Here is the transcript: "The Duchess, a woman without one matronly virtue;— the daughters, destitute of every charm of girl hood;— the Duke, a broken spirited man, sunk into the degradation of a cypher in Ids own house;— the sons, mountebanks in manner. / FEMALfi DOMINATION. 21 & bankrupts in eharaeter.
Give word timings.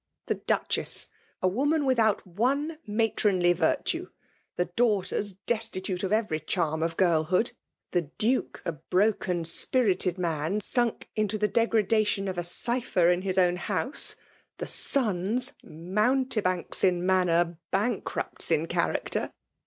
"The 0.29 0.41
Duchess, 0.49 1.09
a 1.43 1.47
woman 1.47 1.85
without 1.85 2.25
one 2.25 2.79
matronly 2.87 3.53
virtue;— 3.53 4.09
the 4.57 4.65
daughters, 4.65 5.33
destitute 5.33 6.01
of 6.01 6.11
every 6.11 6.39
charm 6.39 6.81
of 6.81 6.97
girl 6.97 7.25
hood;— 7.25 7.51
the 7.91 8.09
Duke, 8.17 8.63
a 8.65 8.71
broken 8.71 9.45
spirited 9.45 10.17
man, 10.17 10.59
sunk 10.59 11.07
into 11.15 11.37
the 11.37 11.47
degradation 11.47 12.27
of 12.27 12.39
a 12.39 12.43
cypher 12.43 13.11
in 13.11 13.21
Ids 13.21 13.37
own 13.37 13.57
house;— 13.57 14.15
the 14.57 14.65
sons, 14.65 15.53
mountebanks 15.63 16.83
in 16.83 17.05
manner. 17.05 17.59
/ 17.61 17.71
FEMALfi 17.71 17.71
DOMINATION. 17.71 18.01
21 18.01 18.01
& 18.01 18.01
bankrupts 18.01 18.49
in 18.49 18.65
eharaeter. 18.65 19.31